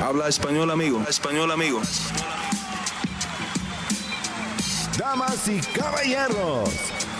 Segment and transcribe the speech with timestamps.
[0.00, 1.02] Habla español, amigo.
[1.08, 1.82] Español, amigo.
[4.96, 6.70] Damas y caballeros,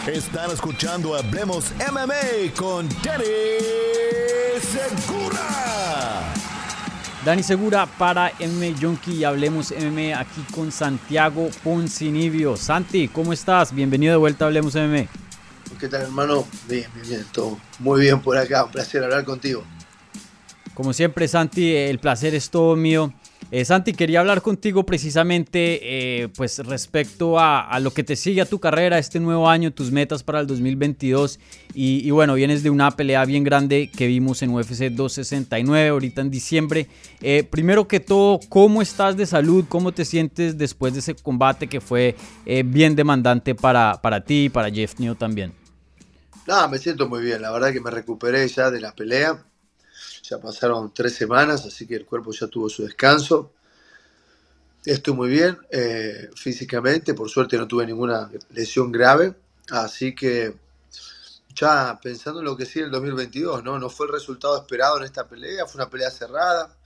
[0.06, 3.24] están escuchando Hablemos MMA con Danny
[4.60, 6.32] Segura.
[7.24, 12.56] Dani Segura para M Junkie y Hablemos MMA aquí con Santiago Poncinibio.
[12.56, 13.74] Santi, ¿cómo estás?
[13.74, 15.08] Bienvenido de vuelta a Hablemos MMA.
[15.80, 16.46] ¿Qué tal, hermano?
[16.68, 18.64] Bien, bien, bien, todo muy bien por acá.
[18.64, 19.64] Un placer hablar contigo.
[20.78, 23.12] Como siempre, Santi, el placer es todo mío.
[23.50, 28.44] Eh, Santi, quería hablar contigo precisamente eh, pues respecto a, lo que te sigue a
[28.44, 31.40] tu carrera este nuevo año, tus metas para el 2022
[31.74, 36.30] y, bueno, vienes de una pelea bien grande que vimos en UFC 269 ahorita en
[36.30, 36.86] diciembre.
[37.22, 39.64] Eh, primero que todo, ¿cómo estás de salud?
[39.68, 42.14] ¿Cómo te sientes después de ese combate que fue
[42.66, 45.52] bien demandante para, para ti y para Jeff New también?
[46.46, 49.44] No, me siento muy bien, la verdad que me recuperé ya de la pelea
[50.22, 53.52] ya pasaron tres semanas, así que el cuerpo ya tuvo su descanso.
[54.84, 59.34] Estoy muy bien eh, físicamente, por suerte no tuve ninguna lesión grave,
[59.70, 60.54] así que
[61.54, 63.78] ya pensando en lo que sigue el 2022, ¿no?
[63.78, 66.76] No fue el resultado esperado en esta pelea, fue una pelea cerrada,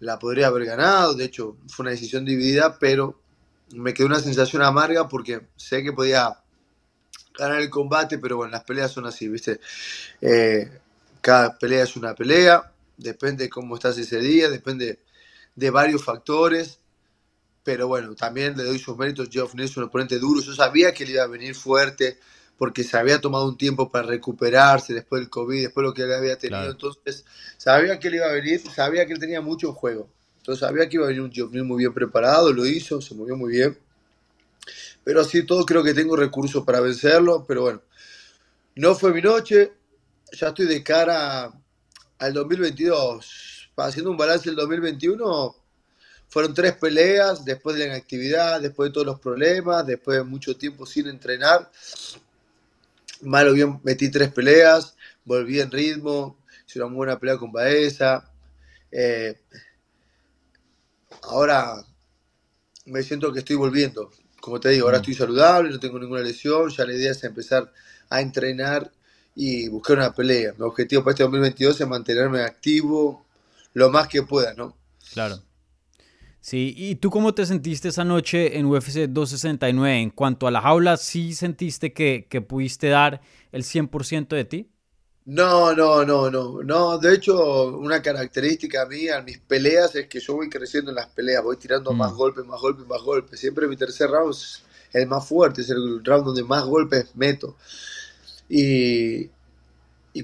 [0.00, 3.20] la podría haber ganado, de hecho fue una decisión dividida, pero
[3.72, 6.36] me quedó una sensación amarga porque sé que podía
[7.38, 9.60] ganar el combate, pero bueno, las peleas son así, ¿viste?
[10.20, 10.79] Eh,
[11.20, 15.00] cada pelea es una pelea, depende de cómo estás ese día, depende
[15.54, 16.78] de varios factores.
[17.62, 19.28] Pero bueno, también le doy sus méritos.
[19.30, 20.40] Geoff Nelson, un oponente duro.
[20.40, 22.18] Yo sabía que él iba a venir fuerte
[22.56, 26.02] porque se había tomado un tiempo para recuperarse después del COVID, después de lo que
[26.02, 26.70] él había tenido.
[26.70, 27.24] Entonces,
[27.56, 30.10] sabía que él iba a venir, sabía que él tenía mucho en juego.
[30.38, 33.36] Entonces, sabía que iba a venir un Geoff muy bien preparado, lo hizo, se movió
[33.36, 33.78] muy bien.
[35.04, 37.44] Pero así todo, creo que tengo recursos para vencerlo.
[37.48, 37.82] Pero bueno,
[38.74, 39.72] no fue mi noche,
[40.32, 41.52] ya estoy de cara
[42.18, 43.70] al 2022.
[43.76, 45.56] Haciendo un balance del 2021,
[46.28, 50.56] fueron tres peleas después de la inactividad, después de todos los problemas, después de mucho
[50.56, 51.70] tiempo sin entrenar.
[53.22, 58.30] Malo bien, metí tres peleas, volví en ritmo, hice una buena pelea con Baeza.
[58.92, 59.40] Eh,
[61.22, 61.84] ahora
[62.86, 64.10] me siento que estoy volviendo.
[64.40, 65.02] Como te digo, ahora mm.
[65.02, 67.72] estoy saludable, no tengo ninguna lesión, ya la idea es empezar
[68.08, 68.90] a entrenar
[69.34, 70.54] y buscar una pelea.
[70.58, 73.24] Mi objetivo para este 2022 es mantenerme activo
[73.74, 74.76] lo más que pueda, ¿no?
[75.12, 75.40] Claro.
[76.40, 80.00] Sí, ¿y tú cómo te sentiste esa noche en UFC 269?
[80.00, 83.20] En cuanto a la jaula, ¿sí sentiste que, que pudiste dar
[83.52, 84.70] el 100% de ti?
[85.26, 86.98] No, no, no, no, no.
[86.98, 91.08] De hecho, una característica mía en mis peleas es que yo voy creciendo en las
[91.08, 92.16] peleas, voy tirando más mm.
[92.16, 93.38] golpes, más golpes, más golpes.
[93.38, 94.62] Siempre mi tercer round es
[94.92, 97.56] el más fuerte, es el round donde más golpes meto.
[98.50, 99.30] Y,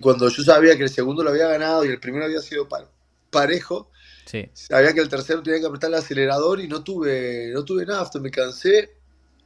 [0.00, 2.69] cuando yo sabía que el segundo lo había ganado y el primero había sido
[3.31, 3.91] parejo,
[4.53, 8.10] sabía que el tercero tenía que apretar el acelerador y no tuve, no tuve nada,
[8.20, 8.91] me cansé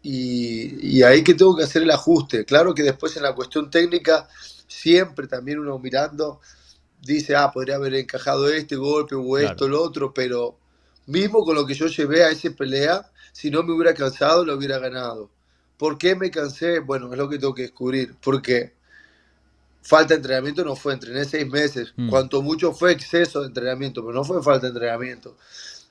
[0.02, 2.46] y, ahí que tengo que hacer el ajuste.
[2.46, 4.28] Claro que después en la cuestión técnica,
[4.66, 6.41] siempre también uno mirando
[7.02, 10.58] dice, ah, podría haber encajado este golpe o esto, lo otro, pero
[11.06, 14.54] mismo con lo que yo llevé a esa pelea, si no me hubiera cansado, lo
[14.54, 15.30] hubiera ganado.
[15.80, 16.80] ¿Por qué me cansé?
[16.80, 18.14] Bueno, es lo que tengo que descubrir.
[18.22, 18.74] Porque
[19.80, 21.94] falta de entrenamiento no fue, entrené seis meses.
[21.96, 22.10] Mm.
[22.10, 25.38] Cuanto mucho fue exceso de entrenamiento, pero no fue falta de entrenamiento.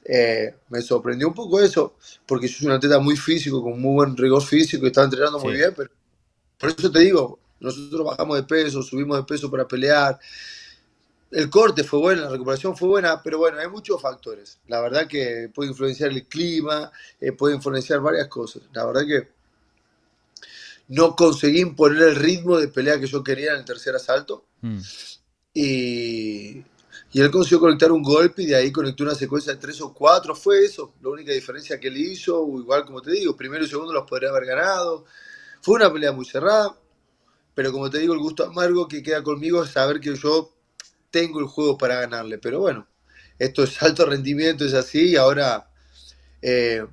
[0.05, 1.95] Eh, me sorprendió un poco eso,
[2.27, 5.39] porque yo soy un atleta muy físico, con muy buen rigor físico y estaba entrenando
[5.39, 5.89] muy bien, pero
[6.59, 10.19] por eso te digo, nosotros bajamos de peso, subimos de peso para pelear.
[11.31, 14.59] El corte fue bueno, la recuperación fue buena, pero bueno, hay muchos factores.
[14.67, 18.61] La verdad que puede influenciar el clima, eh, puede influenciar varias cosas.
[18.71, 19.38] La verdad que
[20.89, 24.45] no conseguí imponer el ritmo de pelea que yo quería en el tercer asalto.
[24.61, 24.79] Mm.
[25.53, 26.63] Y,
[27.13, 30.35] él consiguió conectar un golpe y de ahí conectó una secuencia de tres o cuatro.
[30.35, 32.43] Fue eso, la única diferencia que él hizo.
[32.59, 35.05] Igual como te digo, primero y segundo los podría haber ganado.
[35.61, 36.75] Fue una pelea muy cerrada.
[37.53, 40.51] Pero como te digo, el gusto amargo que queda conmigo es saber que yo
[41.11, 42.39] tengo el juego para ganarle.
[42.39, 42.87] Pero bueno,
[43.37, 45.09] esto es alto rendimiento, es así.
[45.09, 45.69] Y ahora,
[46.41, 46.85] eh,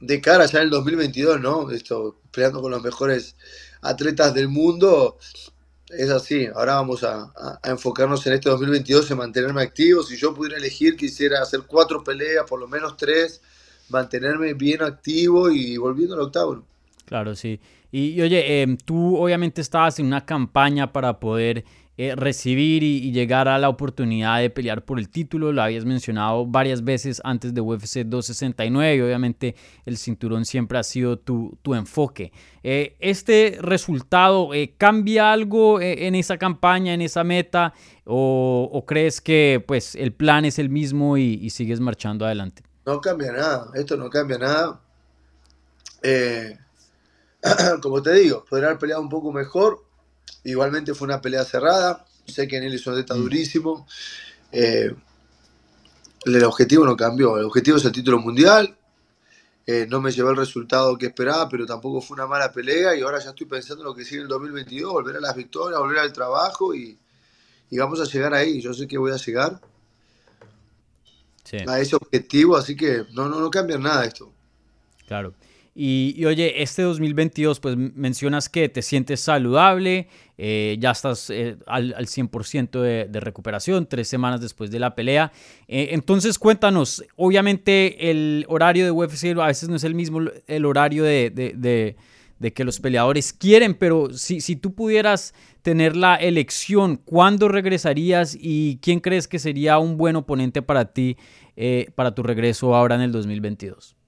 [0.00, 1.70] de cara ya en el 2022, ¿no?
[1.70, 3.36] Esto peleando con los mejores
[3.82, 5.18] atletas del mundo.
[5.90, 7.32] Es así, ahora vamos a,
[7.64, 10.02] enfocarnos en este 2022 en mantenerme activo.
[10.02, 13.42] Si yo pudiera elegir, quisiera hacer cuatro peleas, por lo menos tres,
[13.88, 16.64] mantenerme bien activo y volviendo al octavo.
[17.06, 17.60] Claro, sí.
[17.90, 21.64] Y, oye, em, tú obviamente estabas en una campaña para poder
[22.02, 25.52] eh, recibir y, llegar a la oportunidad de pelear por el título.
[25.52, 29.54] Lo habías mencionado varias veces antes de UFC 269 y obviamente
[29.84, 32.32] el cinturón siempre ha sido tu, enfoque.
[32.62, 37.74] Eh, ¿Este resultado eh, cambia algo en esa campaña, en esa meta?
[38.06, 42.62] O, crees que pues, el plan es el mismo y, sigues marchando adelante?
[42.86, 44.80] No cambia nada, esto no cambia nada.
[47.82, 49.89] como te digo, podría haber peleado un poco mejor,
[50.44, 52.04] Igualmente fue una pelea cerrada.
[52.26, 53.18] Sé que Nelson está mm.
[53.18, 53.86] durísimo.
[54.52, 54.94] Eh,
[56.24, 57.38] el objetivo no cambió.
[57.38, 58.76] El objetivo es el título mundial.
[59.66, 62.96] Eh, no me llevé el resultado que esperaba, pero tampoco fue una mala pelea.
[62.96, 65.36] Y ahora ya estoy pensando en lo que sigue en el 2022: volver a las
[65.36, 66.98] victorias, volver al trabajo y,
[67.72, 68.60] vamos a llegar ahí.
[68.60, 69.60] Yo sé que voy a llegar
[71.66, 74.32] a ese objetivo, así que no, no, no cambia nada esto.
[75.06, 75.34] Claro.
[75.72, 81.94] Y, oye, este 2022, pues mencionas que te sientes saludable, eh, ya estás eh, al,
[81.96, 85.30] al, 100% de, de, recuperación, tres semanas después de la pelea.
[85.68, 90.64] Eh, entonces, cuéntanos, obviamente el horario de UFC a veces no es el mismo el
[90.64, 91.96] horario de, de,
[92.38, 98.36] de que los peleadores quieren, pero si, si tú pudieras tener la elección, ¿cuándo regresarías
[98.38, 101.16] y quién crees que sería un buen oponente para ti,
[101.94, 103.99] para tu regreso ahora en el 2022?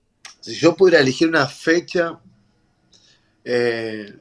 [0.42, 2.18] Si yo pudiera elegir una fecha,
[3.44, 4.12] eh,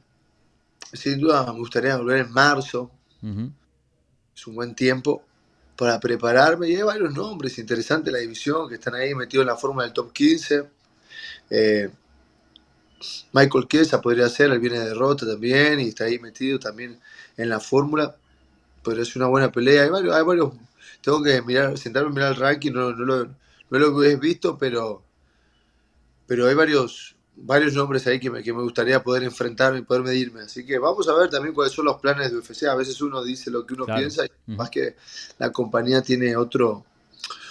[0.92, 2.92] sin duda me gustaría volver en marzo.
[4.34, 5.24] Es un buen tiempo
[5.76, 6.68] para prepararme.
[6.68, 9.82] Y hay varios nombres interesantes de la división que están ahí metidos en la forma
[9.82, 10.70] del top 15.
[11.50, 11.90] Eh,
[13.32, 17.00] Michael Kiesa podría ser, él viene de derrota también y está ahí metido también
[17.36, 18.16] en la fórmula.
[18.84, 19.82] Pero es una buena pelea.
[19.82, 20.52] Hay varios, hay varios
[21.00, 24.56] tengo que mirar, sentarme a mirar el ranking, no, no, lo, no lo he visto,
[24.56, 25.02] pero
[26.32, 30.02] pero hay varios, varios nombres ahí que me, que me gustaría poder enfrentarme y poder
[30.02, 30.40] medirme.
[30.40, 32.62] Así que vamos a ver también cuáles son los planes de UFC.
[32.62, 34.96] A veces uno dice lo que uno piensa y más que
[35.38, 36.86] la compañía tiene otro,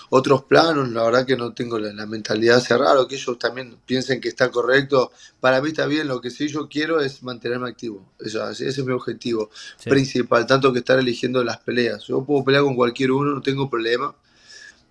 [0.10, 0.90] otros planos.
[0.90, 5.12] La verdad que no tengo la, mentalidad cerrada, que ellos también piensen que está correcto.
[5.40, 8.14] Para mí está bien, lo que sí yo quiero es mantenerme activo.
[8.18, 9.52] Eso, ese es mi objetivo
[9.84, 12.06] principal, tanto que estar eligiendo las peleas.
[12.06, 14.16] Yo puedo pelear con cualquier uno, no tengo problema,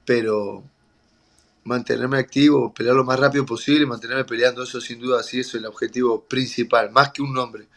[0.05, 0.63] pero
[1.65, 5.63] mantenerme activo, pelear lo más rápido posible, mantenerme peleando, eso sin duda sí, eso es
[5.63, 7.69] el objetivo principal, más que un nombre.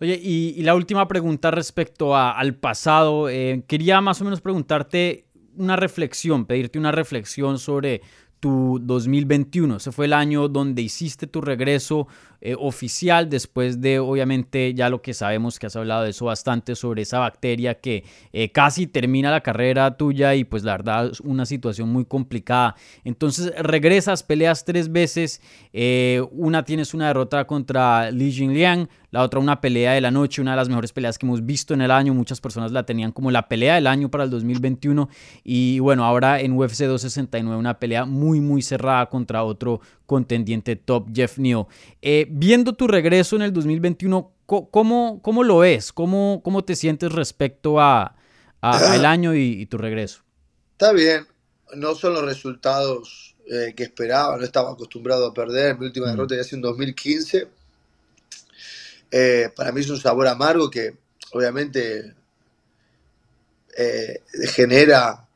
[0.00, 5.26] Oye, y, la última pregunta respecto al pasado, eh, quería más o menos preguntarte
[5.56, 8.02] una reflexión, pedirte una reflexión sobre
[8.38, 9.76] tu 2021.
[9.76, 12.06] Ese fue el año donde hiciste tu regreso
[12.40, 16.76] eh, oficial después de, obviamente, ya lo que sabemos que has hablado de eso bastante
[16.76, 21.20] sobre esa bacteria que eh, casi termina la carrera tuya y pues la verdad es
[21.20, 22.76] una situación muy complicada.
[23.04, 25.40] Entonces regresas, peleas tres veces,
[25.72, 30.42] eh, una tienes una derrota contra Li Jingliang, la otra una pelea de la noche,
[30.42, 33.10] una de las mejores peleas que hemos visto en el año, muchas personas la tenían
[33.10, 35.08] como la pelea del año para el 2021
[35.44, 41.08] y bueno, ahora en UFC 269 una pelea muy muy cerrada contra otro contendiente top,
[41.14, 41.66] Jeff Neal.
[42.00, 45.92] Eh, viendo tu regreso en el 2021, ¿cómo, cómo lo ves?
[45.92, 48.16] ¿Cómo, ¿Cómo te sientes respecto a,
[48.60, 50.22] al año y, tu regreso?
[50.72, 51.26] Está bien,
[51.74, 55.78] no son los resultados eh, que esperaba, no estaba acostumbrado a perder.
[55.78, 56.10] Mi última mm.
[56.10, 57.48] derrota ya hace en 2015.
[59.10, 60.96] Eh, para mí es un sabor amargo que
[61.32, 62.14] obviamente
[64.54, 65.28] genera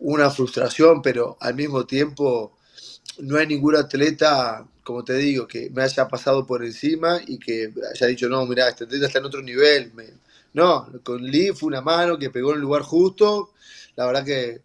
[0.00, 2.56] una frustración, pero al mismo tiempo
[3.18, 7.72] no hay ningún atleta, como te digo, que me haya pasado por encima y que
[7.92, 9.92] haya dicho, no, mira, este atleta está en otro nivel.
[10.52, 13.52] No, con Lee fue una mano que pegó en el lugar justo.
[13.96, 14.62] La verdad que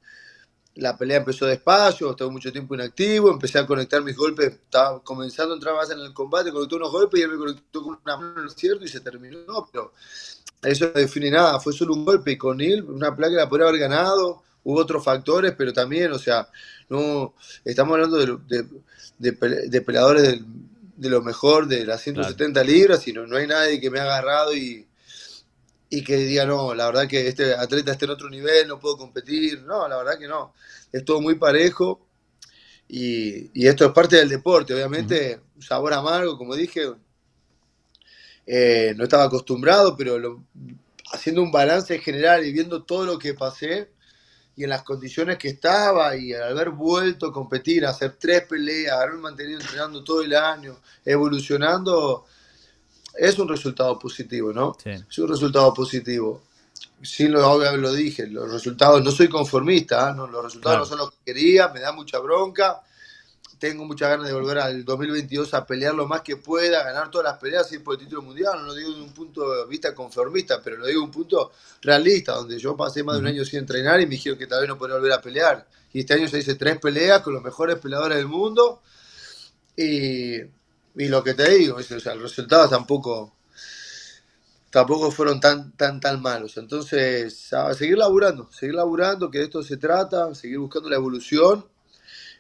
[0.76, 5.54] la pelea empezó despacio, estuve mucho tiempo inactivo, empecé a conectar mis golpes, estaba comenzando
[5.54, 8.18] a entrar más en el combate, conectó unos golpes y él me conectó con una
[8.18, 8.86] mano, ¿no cierto?
[8.86, 9.94] Y se terminó, pero
[10.62, 13.68] eso no define nada, fue solo un golpe y con él, una placa la podría
[13.68, 16.48] haber ganado, hubo otros factores, pero también, o sea,
[16.90, 17.34] no
[17.66, 18.66] estamos hablando de,
[19.20, 20.40] peleadores
[20.96, 24.56] de lo mejor de las 170 libras, y no, hay nadie que me ha agarrado
[24.56, 24.86] y,
[25.90, 28.98] y que diga, no, la verdad que este atleta está en otro nivel, no puedo
[28.98, 29.62] competir.
[29.64, 30.54] No, la verdad que no.
[30.92, 32.06] Es todo muy parejo.
[32.88, 36.92] Y, y esto es parte del deporte, obviamente, un sabor amargo, como dije,
[38.48, 40.44] eh, no estaba acostumbrado, pero
[41.14, 43.92] haciendo un balance general y viendo todo lo que pasé,
[44.60, 48.42] y en las condiciones que estaba y al haber vuelto a competir, a hacer tres
[48.42, 52.26] peleas, haberme mantenido entrenando todo el año, evolucionando,
[53.16, 54.76] es un resultado positivo, ¿no?
[54.84, 56.44] Es un resultado positivo.
[57.02, 60.14] Sin lo lo dije, los resultados, no soy conformista, ¿ah?
[60.14, 60.28] ¿no?
[60.28, 62.82] los resultados no son los que quería, me da mucha bronca,
[63.60, 67.26] tengo muchas ganas de volver al 2022 a pelear lo más que pueda, ganar todas
[67.26, 68.60] las peleas y ir por el título mundial.
[68.60, 71.52] No lo digo de un punto de vista conformista, pero lo digo de un punto
[71.82, 74.62] realista, donde yo pasé más de un año sin entrenar y me dijeron que tal
[74.62, 75.68] vez no podría volver a pelear.
[75.92, 78.82] Y este año se hice tres peleas con los mejores peleadores del mundo.
[79.76, 83.36] Y, y lo que te digo, es, o sea, los resultados tampoco
[84.70, 86.58] tampoco fueron tan, tan, tan malos.
[86.58, 91.66] Entonces, a seguir laburando, seguir laburando, que de esto se trata, seguir buscando la evolución.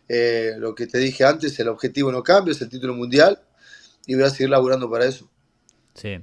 [0.09, 3.39] Eh, lo que te dije antes, el objetivo no cambia, es el título mundial
[4.07, 5.29] y voy a seguir laburando para eso.
[5.93, 6.17] Sí.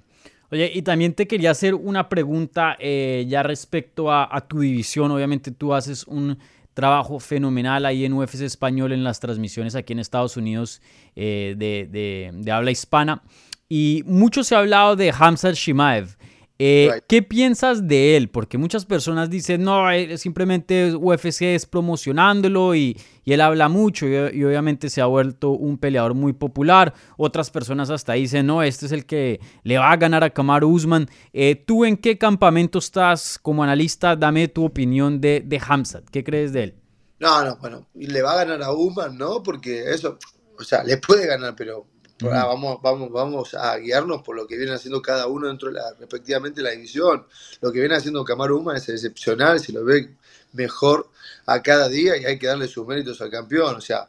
[0.50, 5.10] Oye, y también te quería hacer una pregunta eh, ya respecto a, tu división.
[5.12, 6.38] Obviamente tú haces un
[6.74, 10.82] trabajo fenomenal ahí en UFC Español en las transmisiones aquí en Estados Unidos
[11.14, 13.22] eh, de, de, de habla hispana.
[13.68, 16.15] Y mucho se ha hablado de Hamza Shimaev.
[16.58, 18.30] Eh, ¿Qué piensas de él?
[18.30, 19.84] Porque muchas personas dicen, no,
[20.16, 22.96] simplemente UFC es promocionándolo y,
[23.26, 26.94] él habla mucho y, obviamente se ha vuelto un peleador muy popular.
[27.16, 30.68] Otras personas hasta dicen, no, este es el que le va a ganar a Kamaru
[30.68, 31.08] Usman.
[31.32, 34.16] Eh, ¿Tú en qué campamento estás como analista?
[34.16, 36.08] Dame tu opinión de, de Hamzat.
[36.08, 36.74] ¿Qué crees de él?
[37.18, 39.42] No, no, bueno, le va a ganar a Usman, ¿no?
[39.42, 40.18] Porque eso,
[40.58, 41.86] o sea, le puede ganar, pero
[42.20, 45.92] vamos, vamos, vamos a guiarnos por lo que viene haciendo cada uno dentro de la,
[45.98, 47.26] respectivamente la división.
[47.60, 50.14] Lo que viene haciendo Camaro Uma es excepcional, si lo ve
[50.52, 51.10] mejor
[51.46, 53.76] a cada día y hay que darle sus méritos al campeón.
[53.76, 54.08] O sea,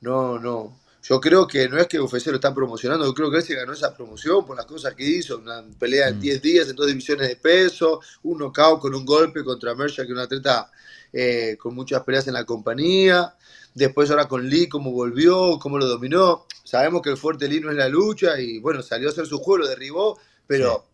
[0.00, 0.78] no, no.
[1.02, 3.54] Yo creo que no es que UFC lo está promocionando, yo creo que él se
[3.54, 6.86] ganó esa promoción por las cosas que hizo, una pelea en 10 días en dos
[6.86, 10.70] divisiones de peso, un knockout con un golpe contra Mersha, que es un atleta
[11.12, 13.34] eh, con muchas peleas en la compañía.
[13.74, 16.46] Después ahora con Lee, cómo volvió, cómo lo dominó.
[16.64, 19.38] Sabemos que el fuerte Lee no es la lucha y bueno, salió a hacer su
[19.38, 20.88] juego, lo derribó, pero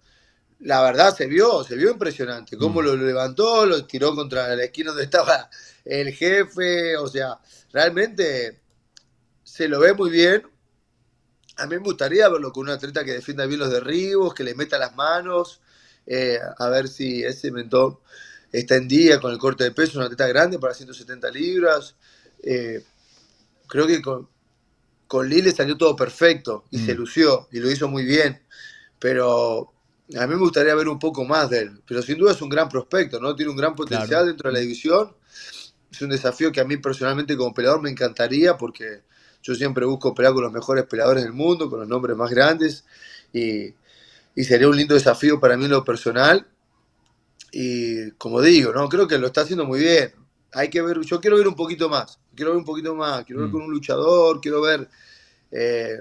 [0.60, 2.56] la verdad se vio, se vio impresionante.
[2.56, 2.84] Cómo mm.
[2.84, 5.48] lo levantó, lo tiró contra la esquina donde estaba
[5.84, 6.96] el jefe.
[6.96, 7.38] O sea,
[7.72, 8.63] realmente
[9.54, 10.42] se lo ve muy bien.
[11.58, 14.52] A mí me gustaría verlo con un atleta que defienda bien los derribos, que le
[14.56, 15.60] meta las manos,
[16.06, 18.00] eh, a ver si ese mentón
[18.50, 21.94] está en día con el corte de peso, una atleta grande para 170 libras.
[22.42, 22.82] Eh,
[23.68, 24.28] creo que con,
[25.06, 26.96] con Lille salió todo perfecto y se mm.
[26.96, 28.42] lució y lo hizo muy bien,
[28.98, 29.72] pero
[30.18, 32.48] a mí me gustaría ver un poco más de él, pero sin duda es un
[32.48, 33.36] gran prospecto, ¿no?
[33.36, 35.14] Tiene un gran potencial dentro de la división,
[35.92, 39.02] es un desafío que a mí personalmente como peleador me encantaría porque
[39.44, 42.84] yo siempre busco pelear con los mejores peleadores del mundo, con los nombres más grandes
[43.32, 43.74] y,
[44.34, 46.46] y sería un lindo desafío para mí en lo personal
[47.52, 48.88] y como digo, ¿no?
[48.88, 50.12] Creo que lo está haciendo muy bien,
[50.52, 53.42] hay que ver, yo quiero ver un poquito más, quiero ver un poquito más, quiero
[53.42, 53.52] ver mm.
[53.52, 54.88] con un luchador, quiero ver,
[55.52, 56.00] eh,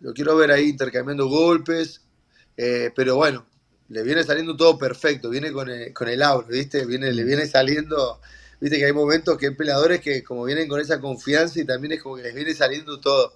[0.00, 2.02] lo quiero ver ahí intercambiando golpes,
[2.56, 3.46] eh, pero bueno,
[3.88, 6.84] le viene saliendo todo perfecto, viene con el, con el aura, ¿viste?
[6.84, 8.20] Viene, le viene saliendo,
[8.60, 11.92] viste que hay momentos que hay peleadores que como vienen con esa confianza y también
[11.92, 13.32] es como que les viene saliendo todo.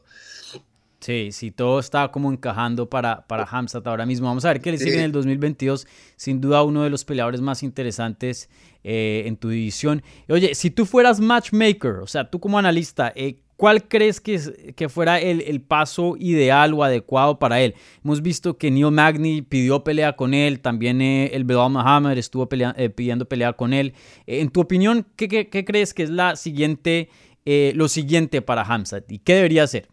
[1.01, 4.27] Sí, sí, todo está como encajando para, para Hamzat ahora mismo.
[4.27, 5.87] Vamos a ver qué le sigue en el 2022.
[6.17, 8.49] Sin duda uno de los peleadores más interesantes
[8.83, 10.03] eh, en tu división.
[10.29, 14.89] Oye, si tú fueras matchmaker, o sea, tú como analista, eh, ¿cuál crees que, que
[14.89, 17.75] fuera el, el, paso ideal o adecuado para él?
[18.03, 22.49] Hemos visto que Neil Magny pidió pelea con él, también eh, el Belal Muhammad estuvo
[22.49, 23.93] pidiendo pelea con él.
[24.27, 27.11] en tu opinión, ¿qué, qué, qué, crees que es la siguiente,
[27.45, 29.89] lo siguiente para Hamzat y qué debería hacer?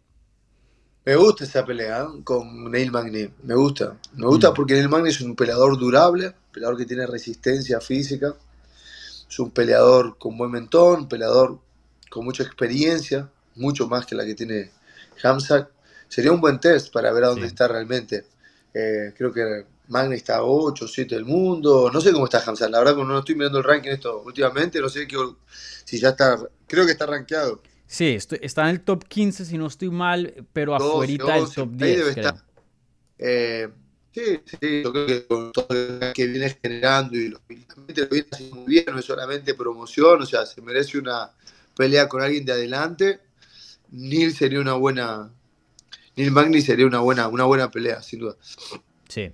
[1.06, 2.24] Me gusta esa pelea ¿eh?
[2.24, 3.30] con Neil Magny.
[3.44, 3.96] Me gusta.
[4.14, 4.54] Me gusta mm.
[4.54, 8.34] porque Neil Magny es un peleador durable, un peleador que tiene resistencia física.
[9.30, 11.60] Es un peleador con buen mentón, un peleador
[12.10, 14.70] con mucha experiencia, mucho más que la que tiene
[15.22, 15.68] Hamzat.
[16.08, 18.26] Sería un buen test para ver a dónde está realmente.
[18.72, 21.90] Eh, creo que Magny está a 8, 7 del mundo.
[21.92, 22.70] No sé cómo está Hamzat.
[22.70, 24.80] La verdad, no estoy mirando el ranking esto últimamente.
[24.80, 25.06] No sé
[25.84, 26.38] si ya está.
[26.66, 27.60] Creo que está rankeado.
[27.86, 32.16] Sí, está en el top 15 si no estoy mal, pero afuera del top 10.
[33.18, 33.68] Eh,
[34.12, 38.26] sí, sí, yo creo que con todo lo que viene generando y lo, lo viene
[38.30, 41.30] haciendo muy bien, no es solamente promoción, o sea, se merece una
[41.76, 43.20] pelea con alguien de adelante.
[43.90, 45.30] Neil sería una buena,
[46.16, 48.36] Neil Magni sería una buena, una buena pelea, sin duda.
[49.08, 49.30] Sí.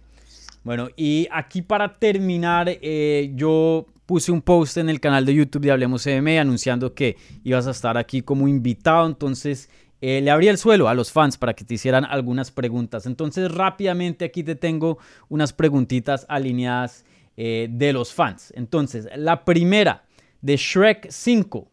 [0.64, 5.62] Bueno, y aquí para terminar, eh, yo puse un post en el canal de YouTube
[5.62, 9.68] de Hablemos CM anunciando que ibas a estar aquí como invitado, entonces
[10.00, 13.06] eh, le abrí el suelo a los fans para que te hicieran algunas preguntas.
[13.06, 17.04] Entonces rápidamente aquí te tengo unas preguntitas alineadas
[17.36, 18.52] eh, de los fans.
[18.54, 20.04] Entonces, la primera
[20.42, 21.71] de Shrek 5.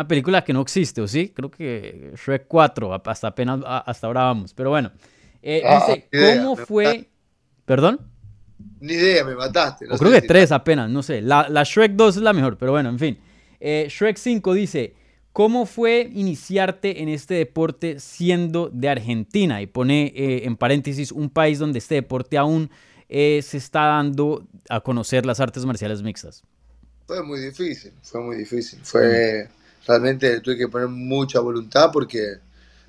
[0.00, 1.28] Una película que no existe, ¿o sí?
[1.28, 4.54] Creo que Shrek 4, hasta apenas hasta ahora vamos.
[4.54, 4.90] Pero bueno,
[5.42, 7.10] eh, ah, dice, ¿cómo fue?
[7.66, 8.00] ¿Perdón?
[8.80, 9.84] Ni idea, me mataste.
[9.90, 11.20] o creo que tres apenas, no sé.
[11.20, 13.18] La, Shrek 2 es la mejor, pero bueno, en fin.
[13.60, 14.94] Eh, Shrek 5 dice,
[15.34, 19.60] ¿Cómo fue iniciarte en este deporte siendo de Argentina?
[19.60, 22.70] Y pone eh, en paréntesis un país donde este deporte aún
[23.10, 26.42] eh, se está dando a conocer las artes marciales mixtas.
[27.06, 28.80] Fue muy difícil, fue muy difícil.
[28.82, 29.46] Fue
[29.86, 32.38] realmente tuve que poner mucha voluntad porque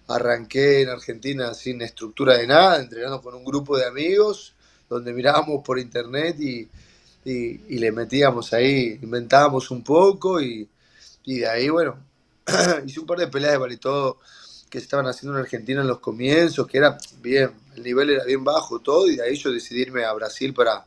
[0.08, 4.54] arranqué en Argentina sin estructura de nada, entrenando con un grupo de amigos
[4.90, 6.68] donde mirábamos por internet y,
[7.24, 10.68] y, le metíamos ahí, inventábamos un poco y,
[11.24, 11.98] y de ahí, bueno,
[12.86, 14.20] hice un par de peleas de vale todo
[14.70, 18.24] que se estaban haciendo en Argentina en los comienzos, que era bien, el nivel era
[18.24, 20.86] bien bajo todo, y de ahí yo decidí irme a Brasil para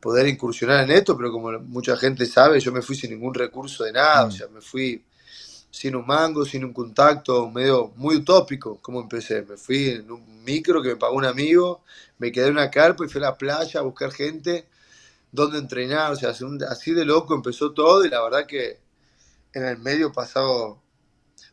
[0.00, 3.84] poder incursionar en esto, pero como mucha gente sabe, yo me fui sin ningún recurso
[3.84, 4.32] de nada, o mm.
[4.32, 5.02] sea, me fui
[5.70, 9.42] sin un mango, sin un contacto, medio muy utópico, como empecé.
[9.42, 11.82] Me fui en un micro que me pagó un amigo,
[12.18, 14.66] me quedé en una carpa y fui a la playa a buscar gente
[15.32, 16.30] donde entrenar, o sea,
[16.68, 18.78] así de loco empezó todo y la verdad que
[19.52, 20.80] en el medio pasado,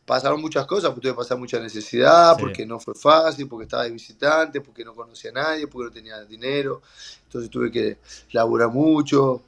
[0.08, 3.84] pasaron muchas cosas, porque tuve que pasar mucha necesidad, porque no fue fácil, porque estaba
[3.84, 6.80] de visitante, porque no conocía a nadie, porque no tenía dinero,
[7.24, 7.98] entonces tuve que
[8.32, 9.42] laburar mucho.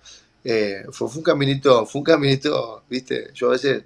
[0.44, 3.84] Eh, fue, un caminito, fue un caminito, viste, yo a veces,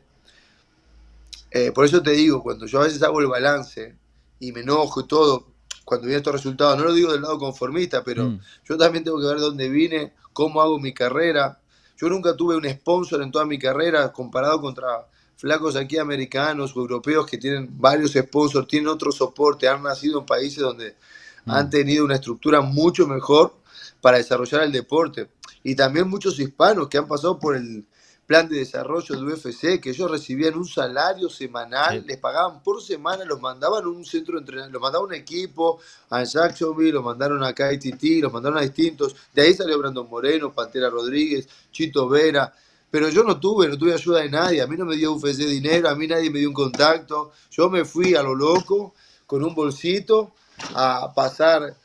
[1.56, 3.96] eh, por eso te digo, cuando yo a veces hago el balance
[4.40, 5.46] y me enojo y todo,
[5.84, 8.40] cuando vienen estos resultados, no lo digo del lado conformista, pero mm.
[8.68, 11.60] yo también tengo que ver dónde vine, cómo hago mi carrera,
[11.96, 15.06] yo nunca tuve un sponsor en toda mi carrera comparado contra
[15.36, 20.26] flacos aquí americanos o europeos que tienen varios sponsors, tienen otro soporte, han nacido en
[20.26, 20.96] países donde
[21.44, 21.50] mm.
[21.52, 23.54] han tenido una estructura mucho mejor
[24.00, 25.28] para desarrollar el deporte.
[25.62, 27.86] Y también muchos hispanos que han pasado por el,
[28.26, 33.24] plan de desarrollo de UFC, que ellos recibían un salario semanal, les pagaban por semana,
[33.24, 35.78] los mandaban a un centro de entrenamiento, los mandaban a un equipo,
[36.10, 40.52] a Jacksonville, los mandaron a KTT, los mandaron a distintos, de ahí salió Brandon Moreno,
[40.52, 42.52] Pantera Rodríguez, Chito Vera,
[42.90, 45.38] pero yo no tuve, no tuve ayuda de nadie, a mí no me dio UFC
[45.38, 48.94] dinero, a mí nadie me dio un contacto, yo me fui a lo loco
[49.26, 50.32] con un bolsito
[50.74, 51.76] a pasar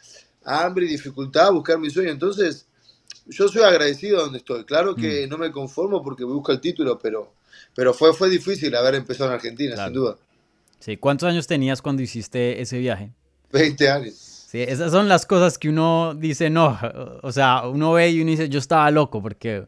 [0.45, 2.65] hambre y dificultad, a buscar mi sueño, entonces
[3.29, 4.65] yo soy agradecido donde estoy.
[4.65, 5.29] Claro que mm.
[5.29, 7.33] no me conformo porque busco el título, pero,
[7.75, 10.17] pero fue, fue difícil haber empezado en Argentina, sin duda.
[10.79, 13.11] Sí, ¿cuántos años tenías cuando hiciste ese viaje?
[13.51, 14.13] 20 años.
[14.13, 16.79] Sí, esas son las cosas que uno dice, no,
[17.21, 19.65] o sea, uno ve y uno dice, yo estaba loco, porque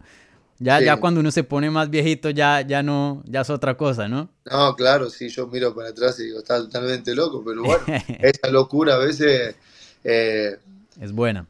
[0.57, 4.07] ya, ya cuando uno se pone más viejito ya, ya no, ya es otra cosa,
[4.07, 4.29] ¿no?
[4.45, 7.83] No, claro, sí, yo miro para atrás y digo, está totalmente loco, pero bueno,
[8.21, 9.55] esa locura a veces...
[10.03, 10.57] Eh,
[10.99, 11.45] es buena.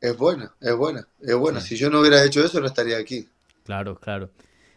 [0.00, 1.60] Es buena, es buena, es buena.
[1.60, 3.28] Si yo no hubiera hecho eso, no estaría aquí.
[3.64, 4.30] Claro, claro.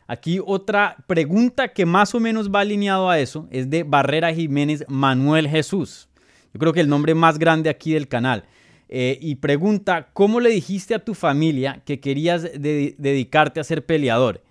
[0.08, 4.84] Aquí otra pregunta que más o menos va alineado a eso es de Barrera Jiménez
[4.88, 6.10] Manuel Jesús.
[6.52, 8.46] Yo creo que el nombre más grande aquí del canal.
[8.88, 14.42] Eh, y pregunta, ¿cómo le dijiste a tu familia que querías dedicarte a ser peleador?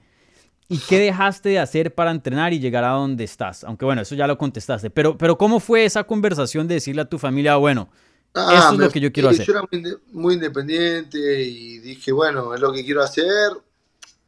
[0.69, 3.65] ¿Y qué dejaste de hacer para entrenar y llegar a donde estás?
[3.65, 4.91] Aunque bueno, eso ya lo contestaste.
[4.91, 7.89] Pero, pero ¿cómo fue esa conversación de decirle a tu familia, bueno,
[8.35, 9.47] Ah, Eso es lo que yo quiero hacer.
[9.47, 9.69] Yo era
[10.13, 13.53] muy, independiente y dije, bueno, es lo que quiero hacer.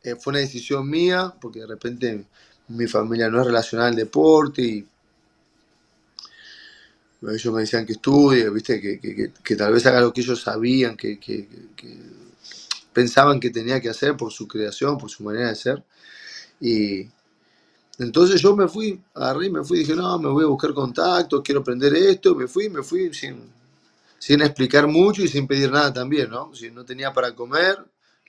[0.02, 2.24] Eh, fue una decisión mía, porque de repente
[2.68, 4.86] mi familia no es relacionada al deporte y
[7.22, 8.80] ellos me decían que estudie, ¿viste?
[8.80, 11.18] Que, tal vez haga lo que ellos sabían, que,
[12.92, 15.84] pensaban que tenía que hacer por su creación, por su manera de ser.
[16.60, 17.06] Y
[17.98, 21.42] entonces yo me fui, agarré y me fui, dije, no, me voy a buscar contactos,
[21.44, 23.60] quiero aprender esto, me fui, me fui sin,
[24.20, 26.54] sin explicar mucho y sin pedir nada también, ¿no?
[26.54, 27.78] Si no tenía para comer,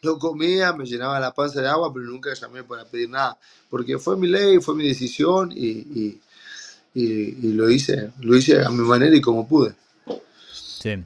[0.02, 3.38] no comía, me llenaba la panza de agua, pero nunca llamé para pedir nada,
[3.70, 6.18] porque fue mi ley, fue mi decisión y,
[6.96, 9.74] lo hice, lo hice a mi manera y como pude.
[10.54, 11.04] Sí.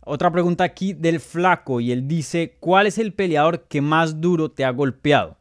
[0.00, 4.52] Otra pregunta aquí del flaco y él dice, ¿cuál es el peleador que más duro
[4.52, 5.36] te ha golpeado?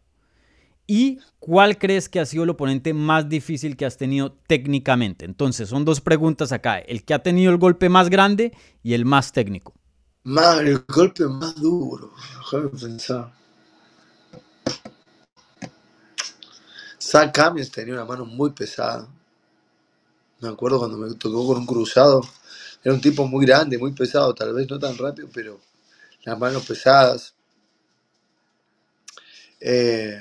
[0.96, 5.26] ¿Y cuál crees que ha sido el oponente más difícil que has tenido técnicamente?
[5.26, 6.78] Entonces, son dos preguntas acá.
[6.78, 9.74] El que ha tenido el golpe más grande y el más técnico.
[10.24, 12.14] el golpe más duro.
[12.38, 13.34] Déjame pensar.
[17.02, 19.08] Zach Cummins tenía una mano muy pesada.
[20.42, 22.22] Me acuerdo cuando me tocó con un cruzado.
[22.84, 25.60] Era un tipo muy grande, muy pesado, tal vez no tan rápido, pero
[26.24, 27.34] las manos pesadas.
[29.60, 30.20] Eh,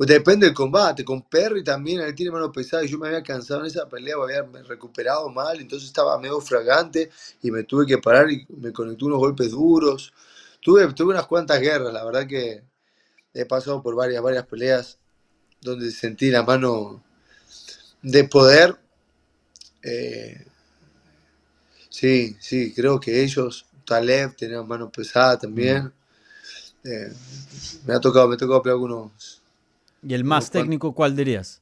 [0.00, 1.04] pues depende del combate.
[1.04, 4.16] Con Perry también, él tiene mano pesada y yo me había cansado en esa pelea,
[4.16, 7.10] me había recuperado mal, entonces estaba medio fragante
[7.42, 10.10] y me tuve que parar y me conectó unos golpes duros.
[10.62, 12.62] Tuve, tuve unas cuantas guerras, la verdad que
[13.34, 14.96] he pasado por varias, varias peleas
[15.60, 17.04] donde sentí la mano
[18.00, 18.78] de poder.
[19.82, 20.46] Eh,
[21.90, 25.92] sí, sí, creo que ellos, Taleb, tenían mano pesada también.
[26.84, 26.88] Mm.
[26.88, 27.12] Eh,
[27.84, 29.39] me ha tocado, me ha tocado pelear algunos
[30.02, 31.60] ¿Y el más técnico cuál dirías?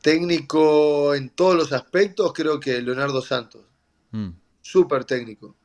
[0.00, 3.62] Técnico en todos los aspectos, creo que Leonardo Santos.
[4.12, 4.30] Mm.
[4.60, 5.56] Súper técnico.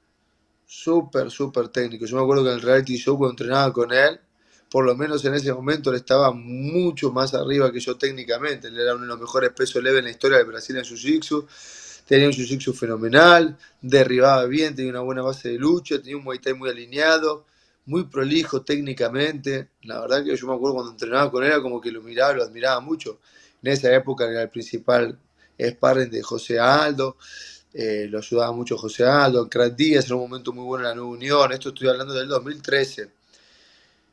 [0.66, 2.06] Súper, súper técnico.
[2.06, 4.20] Yo me acuerdo que en el reality show cuando entrenaba con él,
[4.72, 8.70] por lo menos en ese momento él estaba mucho más arriba que yo técnicamente.
[8.70, 11.46] Él era uno de los mejores pesos leves en la historia de Brasil en jiu-jitsu.
[12.08, 16.40] Tenía un jiu-jitsu fenomenal, derribaba bien, tenía una buena base de lucha, tenía un Muay
[16.40, 17.46] Thai muy alineado,
[17.86, 19.70] muy prolijo técnicamente.
[19.84, 22.34] La verdad que yo me acuerdo cuando entrenaba con él, era como que lo miraba,
[22.34, 23.20] lo admiraba mucho.
[23.62, 25.18] En esa época era el principal
[25.60, 27.18] sparring de José Aldo.
[27.74, 30.96] Eh, lo ayudaba mucho José Aldo, Crack Díaz, en un momento muy bueno en la
[30.96, 31.52] Nueva Unión.
[31.52, 33.10] Esto estoy hablando del 2013,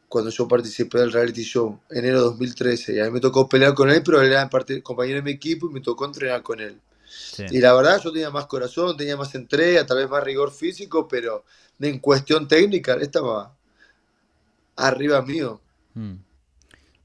[0.08, 2.94] cuando yo participé del reality show, enero de 2013.
[2.94, 5.32] Y a mí me tocó pelear con él, pero él era parte, compañero de mi
[5.32, 6.80] equipo y me tocó entrenar con él.
[7.50, 11.08] Y la verdad, yo tenía más corazón, tenía más entrega, tal vez más rigor físico,
[11.08, 11.44] pero
[11.80, 13.56] en cuestión técnica, él estaba
[14.86, 15.60] arriba mío.
[15.94, 16.14] Mm.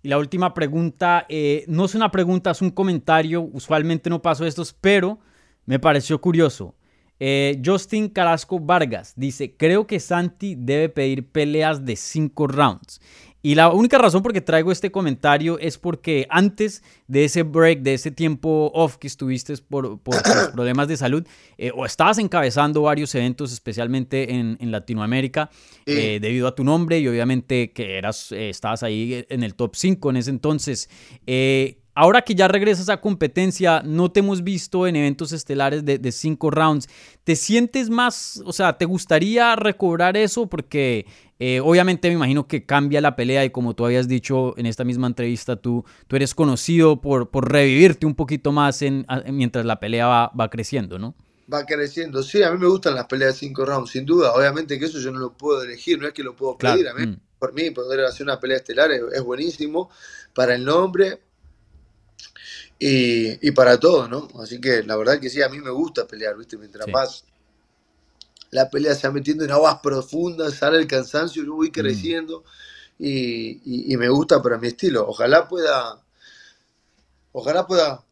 [0.04, 3.42] Y la última pregunta, eh, no es una pregunta, es un comentario.
[3.42, 5.20] Usualmente no paso estos, pero
[5.66, 6.76] me pareció curioso.
[7.20, 13.02] Eh, Justin Carrasco Vargas dice, creo que Santi debe pedir peleas de cinco rounds.
[13.46, 17.82] Y la única razón por que traigo este comentario es porque antes de ese break,
[17.84, 20.16] de ese tiempo off que estuviste por, por,
[20.52, 21.28] problemas de salud,
[21.60, 25.52] eh, o estabas encabezando varios eventos, especialmente en, en Latinoamérica,
[25.86, 29.76] eh, debido a tu nombre y obviamente que eras, eh, estabas ahí en el top
[29.76, 30.90] 5 en ese entonces.
[31.98, 36.52] Ahora que ya regresas a competencia, no te hemos visto en eventos estelares de, cinco
[36.52, 36.90] rounds.
[37.24, 40.48] ¿Te sientes más, o sea, te gustaría recobrar eso?
[40.48, 41.06] Porque
[41.40, 44.84] eh, obviamente me imagino que cambia la pelea y como tú habías dicho en esta
[44.84, 49.80] misma entrevista, tú, tú eres conocido por, por revivirte un poquito más en, mientras la
[49.80, 51.16] pelea va, va creciendo, ¿no?
[51.52, 52.24] va creciendo.
[52.24, 54.34] Sí, a mí me gustan las peleas de cinco rounds, sin duda.
[54.34, 56.88] Obviamente que eso yo no lo puedo elegir, no es que lo puedo pedir.
[56.88, 57.20] A mí, mm.
[57.40, 59.90] por mí, poder hacer una pelea estelar es, buenísimo
[60.34, 61.22] para el nombre,
[62.78, 64.28] y, para todo, ¿no?
[64.42, 66.58] Así que la verdad que sí, a mí me gusta pelear, ¿viste?
[66.58, 67.24] Mientras más
[68.52, 71.72] la pelea se va metiendo en aguas profundas, sale el cansancio, yo voy mm.
[71.72, 72.44] creciendo
[73.00, 75.08] y, me gusta para mi estilo.
[75.08, 76.02] Ojalá pueda,
[77.32, 78.04] ojalá pueda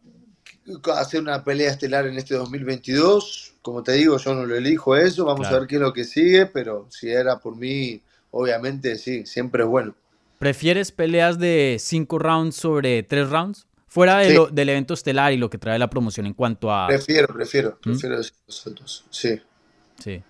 [0.95, 3.55] hacer una pelea estelar en este 2022.
[3.61, 6.03] Como te digo, yo no lo elijo eso, vamos a ver qué es lo que
[6.03, 9.95] sigue, pero si era por mí, obviamente sí, siempre es bueno.
[10.39, 13.65] ¿Prefieres peleas de cinco rounds sobre tres rounds?
[13.87, 16.87] Fuera de del evento estelar y lo que trae la promoción en cuanto a...
[16.87, 17.91] Prefiero, prefiero, ¿Mm?
[17.91, 19.39] prefiero decir los sí.
[19.99, 20.21] Sí.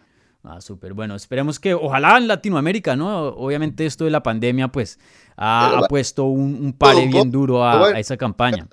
[0.43, 0.93] Ah, súper.
[0.93, 3.28] Bueno, esperemos que, ojalá en Latinoamérica, ¿no?
[3.28, 4.99] Obviamente esto de la pandemia, pues,
[5.38, 8.67] ha, puesto un, un pare bien duro a, esa campaña.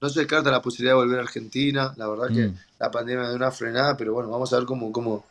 [0.00, 2.54] No se descarta la posibilidad de volver a Argentina, la verdad que mm.
[2.78, 5.24] la pandemia de una frenada, pero bueno, vamos a ver cómo, cómo,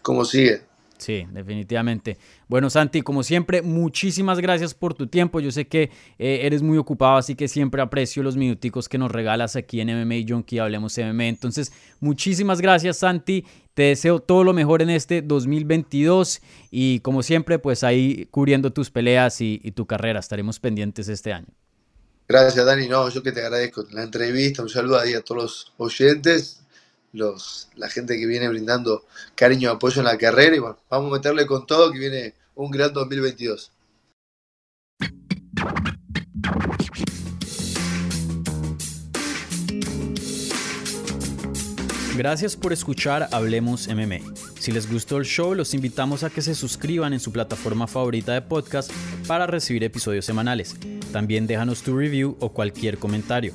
[0.00, 0.62] cómo sigue.
[0.98, 2.18] Sí, definitivamente.
[2.48, 5.38] Bueno, Santi, como siempre, muchísimas gracias por tu tiempo.
[5.38, 9.12] Yo sé que eh, eres muy ocupado, así que siempre aprecio los minuticos que nos
[9.12, 11.26] regalas aquí en MMA Junkie, Hablemos MMA.
[11.26, 13.46] Entonces, muchísimas gracias, Santi.
[13.74, 16.40] Te deseo todo lo mejor en este 2022
[16.72, 20.18] y como siempre, pues ahí cubriendo tus peleas y, y tu carrera.
[20.18, 21.46] Estaremos pendientes este año.
[22.26, 22.88] Gracias, Dani.
[22.88, 24.62] No, yo que te agradezco la entrevista.
[24.62, 26.60] Un saludo ahí a todos los oyentes
[27.12, 30.56] los, la gente que viene brindando cariño y apoyo en la carrera.
[30.56, 33.72] Y bueno, vamos a meterle con todo que viene un gran 2022.
[42.18, 44.18] Gracias por escuchar Hablemos MMA.
[44.58, 48.32] Si les gustó el show, los invitamos a que se suscriban en su plataforma favorita
[48.32, 48.90] de podcast
[49.28, 50.74] para recibir episodios semanales.
[51.12, 53.54] También déjanos tu review o cualquier comentario.